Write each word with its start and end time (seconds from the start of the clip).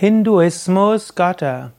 Hinduismus 0.00 1.16
Götter. 1.16 1.72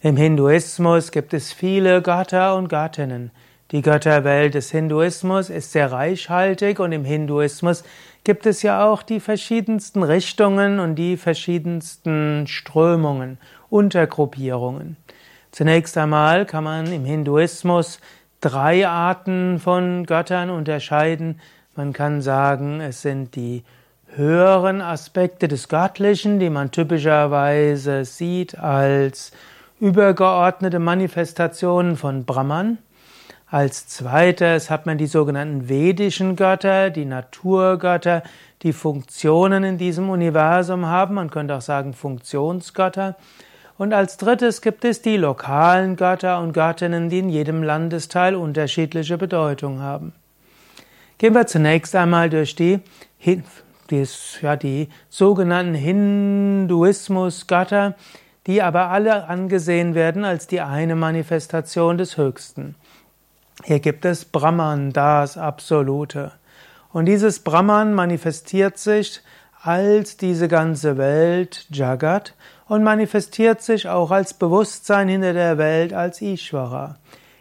Im 0.00 0.16
Hinduismus 0.16 1.12
gibt 1.12 1.32
es 1.32 1.52
viele 1.52 2.02
Götter 2.02 2.56
und 2.56 2.66
Göttinnen. 2.66 3.30
Die 3.70 3.80
Götterwelt 3.80 4.54
des 4.54 4.72
Hinduismus 4.72 5.48
ist 5.48 5.70
sehr 5.70 5.92
reichhaltig 5.92 6.80
und 6.80 6.90
im 6.90 7.04
Hinduismus 7.04 7.84
gibt 8.24 8.44
es 8.44 8.62
ja 8.62 8.84
auch 8.84 9.04
die 9.04 9.20
verschiedensten 9.20 10.02
Richtungen 10.02 10.80
und 10.80 10.96
die 10.96 11.16
verschiedensten 11.16 12.48
Strömungen, 12.48 13.38
Untergruppierungen. 13.70 14.96
Zunächst 15.52 15.96
einmal 15.96 16.44
kann 16.44 16.64
man 16.64 16.92
im 16.92 17.04
Hinduismus 17.04 18.00
drei 18.40 18.88
Arten 18.88 19.60
von 19.60 20.06
Göttern 20.06 20.50
unterscheiden. 20.50 21.40
Man 21.76 21.92
kann 21.92 22.20
sagen, 22.20 22.80
es 22.80 23.02
sind 23.02 23.36
die 23.36 23.62
höheren 24.14 24.80
Aspekte 24.80 25.48
des 25.48 25.68
Göttlichen, 25.68 26.38
die 26.38 26.50
man 26.50 26.70
typischerweise 26.70 28.04
sieht 28.04 28.58
als 28.58 29.32
übergeordnete 29.80 30.78
Manifestationen 30.78 31.96
von 31.96 32.24
Brahman. 32.24 32.78
Als 33.50 33.88
zweites 33.88 34.68
hat 34.68 34.84
man 34.84 34.98
die 34.98 35.06
sogenannten 35.06 35.68
vedischen 35.68 36.36
Götter, 36.36 36.90
die 36.90 37.06
Naturgötter, 37.06 38.22
die 38.62 38.74
Funktionen 38.74 39.64
in 39.64 39.78
diesem 39.78 40.10
Universum 40.10 40.86
haben. 40.86 41.14
Man 41.14 41.30
könnte 41.30 41.54
auch 41.54 41.62
sagen 41.62 41.94
Funktionsgötter. 41.94 43.16
Und 43.78 43.94
als 43.94 44.16
drittes 44.16 44.60
gibt 44.60 44.84
es 44.84 45.00
die 45.00 45.16
lokalen 45.16 45.96
Götter 45.96 46.40
und 46.40 46.52
Göttinnen, 46.52 47.08
die 47.08 47.20
in 47.20 47.28
jedem 47.30 47.62
Landesteil 47.62 48.34
unterschiedliche 48.34 49.16
Bedeutung 49.16 49.80
haben. 49.80 50.12
Gehen 51.16 51.34
wir 51.34 51.46
zunächst 51.46 51.94
einmal 51.94 52.28
durch 52.28 52.54
die 52.54 52.80
die, 53.90 54.06
ja, 54.42 54.56
die 54.56 54.88
sogenannten 55.08 55.74
Hinduismus-Götter, 55.74 57.94
die 58.46 58.62
aber 58.62 58.90
alle 58.90 59.28
angesehen 59.28 59.94
werden 59.94 60.24
als 60.24 60.46
die 60.46 60.60
eine 60.60 60.94
Manifestation 60.94 61.98
des 61.98 62.16
Höchsten. 62.16 62.76
Hier 63.64 63.80
gibt 63.80 64.04
es 64.04 64.24
Brahman, 64.24 64.92
das 64.92 65.36
Absolute. 65.36 66.32
Und 66.92 67.06
dieses 67.06 67.40
Brahman 67.40 67.92
manifestiert 67.92 68.78
sich 68.78 69.20
als 69.60 70.16
diese 70.16 70.48
ganze 70.48 70.96
Welt, 70.96 71.66
Jagat, 71.70 72.34
und 72.66 72.84
manifestiert 72.84 73.60
sich 73.60 73.88
auch 73.88 74.10
als 74.10 74.34
Bewusstsein 74.34 75.08
hinter 75.08 75.32
der 75.32 75.58
Welt, 75.58 75.92
als 75.92 76.22
Ishvara. 76.22 76.96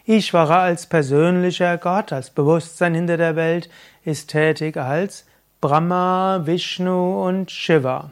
Ishvara 0.05 0.63
als 0.63 0.87
persönlicher 0.87 1.77
Gott, 1.77 2.11
als 2.11 2.31
Bewusstsein 2.31 2.95
hinter 2.95 3.17
der 3.17 3.35
Welt, 3.35 3.69
ist 4.03 4.29
tätig 4.29 4.77
als 4.77 5.26
Brahma, 5.59 6.41
Vishnu 6.45 7.25
und 7.25 7.49
Shiva. 7.49 8.11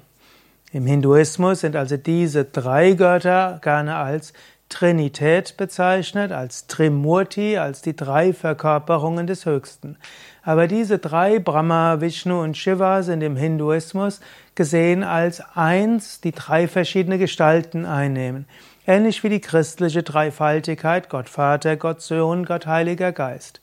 Im 0.71 0.87
Hinduismus 0.87 1.59
sind 1.59 1.75
also 1.75 1.95
diese 1.95 2.43
drei 2.43 2.93
Götter 2.93 3.59
gerne 3.61 3.97
als 3.97 4.33
Trinität 4.67 5.55
bezeichnet, 5.55 6.31
als 6.31 6.65
Trimurti, 6.65 7.59
als 7.59 7.83
die 7.83 7.95
drei 7.95 8.33
Verkörperungen 8.33 9.27
des 9.27 9.45
Höchsten. 9.45 9.97
Aber 10.41 10.65
diese 10.67 10.97
drei, 10.97 11.37
Brahma, 11.37 12.01
Vishnu 12.01 12.41
und 12.41 12.57
Shiva, 12.57 13.03
sind 13.03 13.21
im 13.21 13.35
Hinduismus 13.35 14.21
gesehen 14.55 15.03
als 15.03 15.43
eins, 15.55 16.21
die 16.21 16.31
drei 16.31 16.67
verschiedene 16.67 17.19
Gestalten 17.19 17.85
einnehmen. 17.85 18.47
Ähnlich 18.87 19.23
wie 19.23 19.29
die 19.29 19.39
christliche 19.39 20.01
Dreifaltigkeit, 20.01 21.09
Gott 21.09 21.29
Vater, 21.29 21.75
Gott 21.77 22.01
Sohn, 22.01 22.43
Gott 22.43 22.65
Heiliger 22.65 23.11
Geist. 23.11 23.61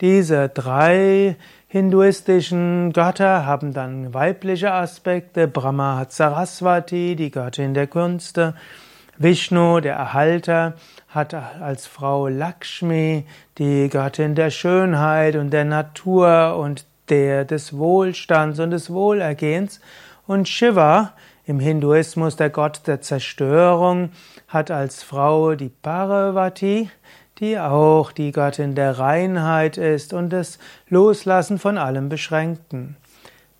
Diese 0.00 0.48
drei 0.48 1.36
hinduistischen 1.68 2.92
Götter 2.92 3.44
haben 3.44 3.72
dann 3.72 4.14
weibliche 4.14 4.72
Aspekte. 4.72 5.48
Brahma 5.48 5.98
hat 5.98 6.12
Saraswati, 6.12 7.16
die 7.16 7.30
Göttin 7.30 7.74
der 7.74 7.86
Künste. 7.86 8.54
Vishnu, 9.18 9.80
der 9.80 9.96
Erhalter, 9.96 10.74
hat 11.08 11.34
als 11.34 11.86
Frau 11.86 12.28
Lakshmi, 12.28 13.24
die 13.58 13.88
Göttin 13.88 14.34
der 14.34 14.50
Schönheit 14.50 15.36
und 15.36 15.50
der 15.50 15.64
Natur 15.64 16.56
und 16.56 16.86
der 17.08 17.44
des 17.44 17.76
Wohlstands 17.76 18.60
und 18.60 18.70
des 18.70 18.92
Wohlergehens. 18.92 19.80
Und 20.26 20.48
Shiva, 20.48 21.12
im 21.46 21.60
Hinduismus 21.60 22.36
der 22.36 22.50
Gott 22.50 22.82
der 22.86 23.00
Zerstörung, 23.00 24.10
hat 24.48 24.70
als 24.70 25.02
Frau 25.02 25.54
die 25.54 25.70
Parvati, 25.70 26.90
die 27.38 27.58
auch 27.58 28.12
die 28.12 28.32
Göttin 28.32 28.74
der 28.74 28.98
Reinheit 28.98 29.76
ist 29.76 30.12
und 30.12 30.30
das 30.30 30.58
Loslassen 30.88 31.58
von 31.58 31.78
allem 31.78 32.08
Beschränkten. 32.08 32.96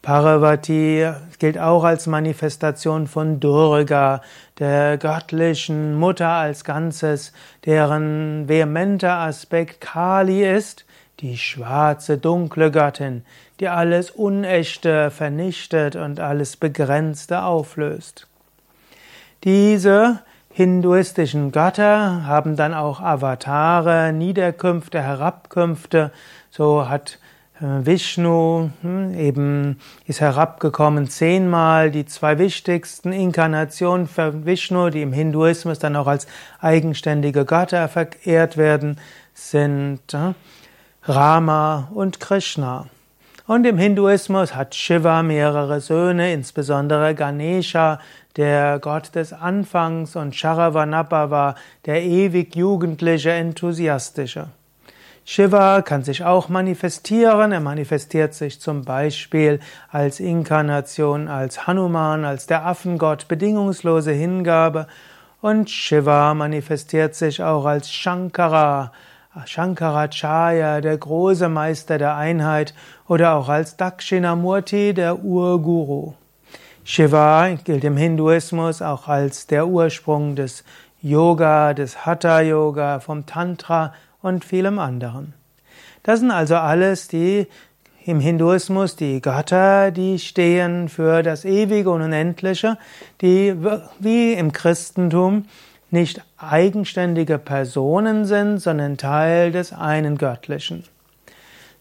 Parvati 0.07 1.11
gilt 1.41 1.59
auch 1.59 1.83
als 1.83 2.07
Manifestation 2.07 3.09
von 3.09 3.41
Durga, 3.41 4.23
der 4.59 4.99
göttlichen 4.99 5.97
Mutter 5.97 6.29
als 6.29 6.63
Ganzes, 6.63 7.33
deren 7.65 8.49
vehementer 8.49 9.15
Aspekt 9.15 9.81
Kali 9.81 10.49
ist, 10.49 10.87
die 11.19 11.37
schwarze, 11.37 12.19
dunkle 12.19 12.71
Göttin, 12.71 13.25
die 13.59 13.69
alles 13.69 14.13
Unechte 14.13 15.11
vernichtet 15.11 15.97
und 15.97 16.21
alles 16.21 16.57
Begrenzte 16.57 17.43
auflöst. 17.43 18.29
Diese 19.43 20.21
hinduistischen 20.57 21.53
Götter 21.53 22.25
haben 22.25 22.57
dann 22.57 22.73
auch 22.73 23.03
Avatare, 23.03 24.15
Niederkünfte, 24.15 25.03
Herabkünfte. 25.03 26.13
So 26.49 26.89
hat 26.89 27.19
äh, 27.61 27.85
Vishnu 27.85 28.71
hm, 28.81 29.13
eben 29.13 29.79
ist 30.07 30.23
herabgekommen 30.23 31.11
zehnmal. 31.11 31.91
Die 31.91 32.07
zwei 32.07 32.39
wichtigsten 32.39 33.13
Inkarnationen 33.13 34.09
für 34.09 34.47
Vishnu, 34.47 34.89
die 34.89 35.03
im 35.03 35.13
Hinduismus 35.13 35.79
dann 35.79 35.95
auch 35.95 36.07
als 36.07 36.27
eigenständige 36.59 37.45
Götter 37.45 37.87
verehrt 37.89 38.57
werden, 38.57 38.99
sind 39.35 40.15
äh, 40.15 40.33
Rama 41.03 41.91
und 41.93 42.19
Krishna. 42.19 42.87
Und 43.47 43.65
im 43.65 43.79
Hinduismus 43.79 44.57
hat 44.57 44.75
Shiva 44.75 45.23
mehrere 45.23 45.81
Söhne, 45.81 46.33
insbesondere 46.33 47.15
Ganesha, 47.15 48.01
der 48.37 48.81
Gott 48.81 49.15
des 49.15 49.33
Anfangs, 49.33 50.17
und 50.17 50.35
Sharavanabhava, 50.35 51.55
der 51.85 52.03
ewig 52.03 52.57
jugendliche, 52.57 53.31
enthusiastische. 53.31 54.49
Shiva 55.25 55.83
kann 55.83 56.03
sich 56.03 56.25
auch 56.25 56.49
manifestieren. 56.49 57.53
Er 57.53 57.61
manifestiert 57.61 58.35
sich 58.35 58.61
zum 58.61 58.85
Beispiel 58.85 59.61
als 59.93 60.19
Inkarnation, 60.19 61.29
als 61.29 61.69
Hanuman, 61.69 62.25
als 62.25 62.49
der 62.49 62.67
Affengott, 62.67 63.29
bedingungslose 63.29 64.11
Hingabe. 64.11 64.89
Und 65.41 65.71
Shiva 65.71 66.35
manifestiert 66.35 67.15
sich 67.15 67.45
auch 67.45 67.65
als 67.65 67.93
Shankara, 67.93 68.91
Shankaracharya, 69.45 70.81
der 70.81 70.97
große 70.97 71.49
Meister 71.49 71.99
der 71.99 72.17
Einheit, 72.17 72.75
oder 73.09 73.35
auch 73.35 73.49
als 73.49 73.77
Dakshinamurti, 73.77 74.95
der 74.95 75.23
Urguru. 75.23 76.15
Shiva 76.85 77.49
gilt 77.65 77.85
im 77.85 77.97
Hinduismus 77.97 78.81
auch 78.81 79.09
als 79.09 79.47
der 79.47 79.67
Ursprung 79.67 80.37
des 80.37 80.65
Yoga, 81.03 81.75
des 81.75 82.07
Hatha 82.07 82.41
Yoga, 82.41 83.01
vom 83.01 83.27
Tantra 83.27 83.93
und 84.23 84.45
vielem 84.45 84.79
anderen. 84.79 85.35
Das 86.03 86.21
sind 86.21 86.31
also 86.31 86.57
alles 86.57 87.09
die 87.09 87.47
im 88.05 88.21
Hinduismus 88.21 88.95
die 88.95 89.21
Götter, 89.21 89.91
die 89.91 90.21
stehen 90.21 90.89
für 90.89 91.25
das 91.25 91.45
Ewige 91.45 91.91
und 91.91 92.03
Unendliche, 92.03 92.79
die 93.21 93.55
wie 93.99 94.33
im 94.35 94.53
Christentum 94.53 95.47
nicht 95.97 96.21
eigenständige 96.37 97.39
Personen 97.39 98.27
sind, 98.27 98.59
sondern 98.59 98.99
Teil 98.99 99.51
des 99.51 99.73
einen 99.73 100.19
Göttlichen. 100.19 100.85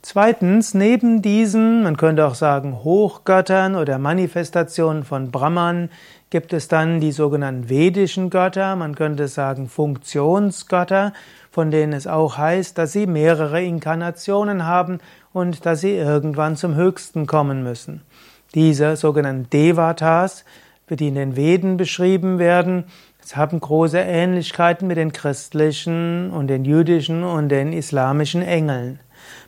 Zweitens, 0.02 0.74
neben 0.74 1.22
diesen, 1.22 1.84
man 1.84 1.98
könnte 1.98 2.26
auch 2.26 2.36
sagen, 2.36 2.84
Hochgöttern 2.84 3.76
oder 3.76 3.98
Manifestationen 3.98 5.04
von 5.04 5.32
Brahman, 5.32 5.90
gibt 6.30 6.54
es 6.54 6.68
dann 6.68 7.02
die 7.02 7.12
sogenannten 7.12 7.70
vedischen 7.70 8.30
Götter, 8.30 8.76
man 8.76 8.96
könnte 8.96 9.28
sagen 9.28 9.68
Funktionsgötter, 9.68 11.12
von 11.52 11.72
denen 11.72 11.92
es 11.92 12.08
auch 12.08 12.38
heißt, 12.38 12.78
dass 12.78 12.94
sie 12.94 13.08
mehrere 13.08 13.64
Inkarnationen 13.64 14.66
haben 14.66 15.00
und 15.34 15.66
dass 15.66 15.82
sie 15.82 15.96
irgendwann 15.96 16.56
zum 16.56 16.76
Höchsten 16.76 17.26
kommen 17.26 17.64
müssen. 17.64 18.02
Diese 18.54 18.96
sogenannten 18.96 19.50
Devatas, 19.50 20.46
die 20.90 21.08
in 21.08 21.16
den 21.16 21.36
Veden 21.36 21.78
beschrieben 21.78 22.38
werden, 22.40 22.86
haben 23.34 23.60
große 23.60 24.00
Ähnlichkeiten 24.00 24.88
mit 24.88 24.98
den 24.98 25.12
christlichen 25.12 26.32
und 26.32 26.48
den 26.48 26.66
jüdischen 26.66 27.24
und 27.24 27.50
den 27.50 27.74
islamischen 27.74 28.42
Engeln. 28.42 29.00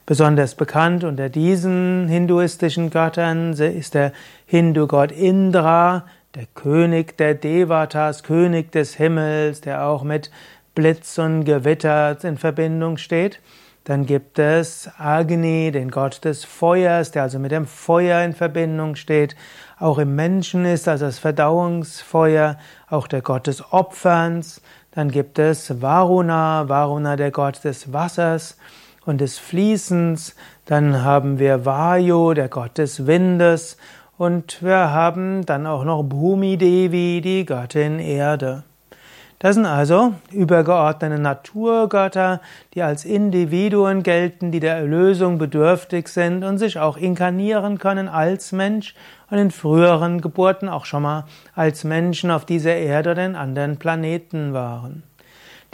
Besonders 0.05 0.55
bekannt 0.55 1.03
unter 1.03 1.29
diesen 1.29 2.07
hinduistischen 2.07 2.89
Göttern 2.89 3.53
ist 3.53 3.93
der 3.93 4.13
Hindu-Gott 4.45 5.11
Indra, 5.11 6.05
der 6.33 6.45
König 6.55 7.17
der 7.17 7.35
Devatas, 7.35 8.23
König 8.23 8.71
des 8.71 8.95
Himmels, 8.95 9.61
der 9.61 9.85
auch 9.85 10.03
mit 10.03 10.31
Blitz 10.73 11.17
und 11.17 11.43
Gewitter 11.43 12.17
in 12.23 12.37
Verbindung 12.37 12.97
steht. 12.97 13.39
Dann 13.87 14.05
gibt 14.05 14.37
es 14.37 14.89
Agni, 14.97 15.71
den 15.71 15.91
Gott 15.91 16.25
des 16.25 16.43
Feuers, 16.43 17.11
der 17.11 17.23
also 17.23 17.39
mit 17.39 17.53
dem 17.53 17.65
Feuer 17.65 18.21
in 18.21 18.33
Verbindung 18.33 18.97
steht. 18.97 19.37
auch 19.79 19.97
im 19.97 20.13
Menschen 20.13 20.65
ist, 20.65 20.89
also 20.89 21.05
das 21.05 21.19
Verdauungsfeuer, 21.19 22.57
auch 22.89 23.07
der 23.07 23.21
Gott 23.21 23.47
des 23.47 23.71
Opferns. 23.71 24.61
Dann 24.91 25.09
gibt 25.09 25.39
es 25.39 25.81
Varuna, 25.81 26.67
Varuna 26.67 27.15
der 27.15 27.31
Gott 27.31 27.63
des 27.63 27.93
Wassers 27.93 28.57
und 29.05 29.21
des 29.21 29.39
Fließens. 29.39 30.35
Dann 30.65 31.05
haben 31.05 31.39
wir 31.39 31.65
Vayu, 31.65 32.33
der 32.33 32.49
Gott 32.49 32.77
des 32.79 33.07
Windes. 33.07 33.77
Und 34.17 34.61
wir 34.61 34.91
haben 34.91 35.45
dann 35.45 35.65
auch 35.65 35.85
noch 35.85 36.03
Bhumi 36.03 36.57
Devi, 36.57 37.21
die 37.21 37.45
Göttin 37.45 37.99
Erde. 37.99 38.63
Das 39.39 39.53
sind 39.53 39.67
also 39.67 40.15
übergeordnete 40.31 41.21
Naturgötter, 41.21 42.41
die 42.73 42.81
als 42.81 43.05
Individuen 43.05 44.01
gelten, 44.01 44.51
die 44.51 44.59
der 44.59 44.77
Erlösung 44.77 45.37
bedürftig 45.37 46.07
sind 46.07 46.43
und 46.43 46.57
sich 46.57 46.79
auch 46.79 46.97
inkarnieren 46.97 47.77
können 47.77 48.07
als 48.07 48.51
Mensch 48.51 48.95
und 49.29 49.37
in 49.37 49.51
früheren 49.51 50.21
Geburten 50.21 50.69
auch 50.69 50.85
schon 50.85 51.03
mal 51.03 51.25
als 51.53 51.83
Menschen 51.83 52.31
auf 52.31 52.45
dieser 52.45 52.75
Erde 52.77 53.11
oder 53.11 53.27
in 53.27 53.35
anderen 53.35 53.77
Planeten 53.77 54.53
waren. 54.53 55.03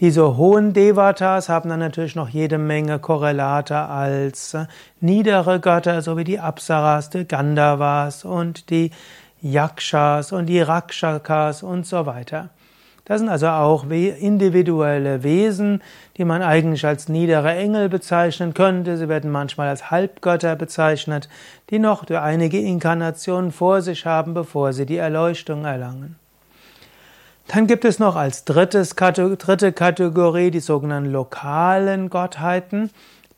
Diese 0.02 0.36
hohen 0.36 0.74
Devatas 0.74 1.48
haben 1.48 1.70
dann 1.70 1.80
natürlich 1.80 2.16
noch 2.16 2.28
jede 2.28 2.58
Menge 2.58 3.00
Korrelate 3.00 3.78
als 3.78 4.58
niedere 5.00 5.62
Götter, 5.62 6.02
so 6.02 6.18
wie 6.18 6.26
die 6.26 6.40
Apsaras, 6.40 7.12
die 7.12 7.26
Gandhavas 7.26 8.26
und 8.26 8.70
die 8.70 8.92
Yakshas 9.42 10.34
und 10.34 10.48
die 10.48 10.60
Rakshakas 10.60 11.64
und 11.64 11.86
so 11.86 12.06
weiter. 12.06 12.50
Das 13.06 13.20
sind 13.20 13.28
also 13.28 13.48
auch 13.48 13.90
individuelle 13.90 15.24
Wesen, 15.24 15.82
die 16.16 16.24
man 16.24 16.42
eigentlich 16.42 16.86
als 16.86 17.10
niedere 17.10 17.54
Engel 17.54 17.90
bezeichnen 17.90 18.54
könnte. 18.54 18.96
Sie 18.98 19.10
werden 19.10 19.30
manchmal 19.30 19.68
als 19.68 19.92
Halbgötter 19.92 20.56
bezeichnet, 20.56 21.28
die 21.70 21.80
noch 21.80 22.10
einige 22.10 22.60
Inkarnationen 22.60 23.52
vor 23.52 23.82
sich 23.82 24.06
haben, 24.06 24.34
bevor 24.34 24.72
sie 24.72 24.86
die 24.86 24.98
Erleuchtung 24.98 25.66
erlangen. 25.66 26.16
Dann 27.48 27.68
gibt 27.68 27.84
es 27.84 28.00
noch 28.00 28.16
als 28.16 28.46
drittes, 28.46 28.96
dritte 28.96 29.74
Kategorie 29.74 30.50
die 30.50 30.62
sogenannten 30.62 31.12
lokalen 31.12 32.10
Gottheiten, 32.10 32.90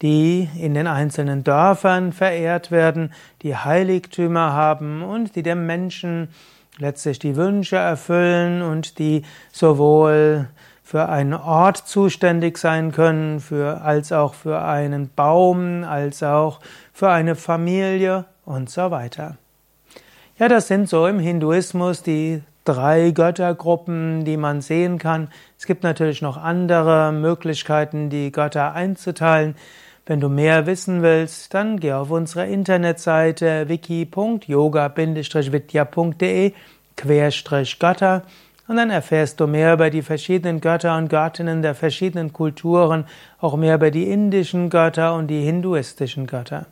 die 0.03 0.47
in 0.59 0.75
den 0.75 0.85
einzelnen 0.85 1.43
Dörfern 1.43 2.13
verehrt 2.13 2.69
werden, 2.69 3.13
die 3.41 3.55
Heiligtümer 3.55 4.53
haben 4.53 5.01
und 5.01 5.35
die 5.35 5.41
dem 5.41 5.65
Menschen 5.65 6.29
letztlich 6.77 7.19
die 7.19 7.35
Wünsche 7.35 7.77
erfüllen 7.77 8.61
und 8.61 8.99
die 8.99 9.23
sowohl 9.51 10.49
für 10.83 11.09
einen 11.09 11.33
Ort 11.33 11.77
zuständig 11.77 12.57
sein 12.57 12.91
können, 12.91 13.39
für, 13.39 13.81
als 13.81 14.11
auch 14.11 14.35
für 14.35 14.61
einen 14.61 15.09
Baum, 15.09 15.83
als 15.83 16.21
auch 16.21 16.59
für 16.93 17.09
eine 17.09 17.35
Familie 17.35 18.25
und 18.45 18.69
so 18.69 18.91
weiter. 18.91 19.37
Ja, 20.37 20.47
das 20.47 20.67
sind 20.67 20.87
so 20.87 21.07
im 21.07 21.17
Hinduismus 21.17 22.03
die 22.03 22.43
drei 22.65 23.11
Göttergruppen, 23.11 24.25
die 24.25 24.37
man 24.37 24.61
sehen 24.61 24.97
kann. 24.97 25.29
Es 25.57 25.65
gibt 25.65 25.83
natürlich 25.83 26.21
noch 26.21 26.35
andere 26.35 27.11
Möglichkeiten, 27.13 28.09
die 28.09 28.31
Götter 28.31 28.73
einzuteilen. 28.73 29.55
Wenn 30.07 30.19
du 30.19 30.29
mehr 30.29 30.67
wissen 30.67 31.01
willst, 31.01 31.55
dann 31.55 31.79
geh 31.79 31.93
auf 31.93 32.11
unsere 32.11 32.45
Internetseite 32.45 33.67
wiki.yoga-vidya.de 33.67 36.53
Götter 37.79 38.21
und 38.67 38.77
dann 38.77 38.91
erfährst 38.91 39.39
du 39.39 39.47
mehr 39.47 39.73
über 39.73 39.89
die 39.89 40.03
verschiedenen 40.03 40.61
Götter 40.61 40.95
und 40.97 41.09
Göttinnen 41.09 41.63
der 41.63 41.73
verschiedenen 41.73 42.33
Kulturen, 42.33 43.05
auch 43.39 43.57
mehr 43.57 43.73
über 43.75 43.89
die 43.89 44.09
indischen 44.09 44.69
Götter 44.69 45.15
und 45.15 45.25
die 45.27 45.41
hinduistischen 45.41 46.27
Götter. 46.27 46.67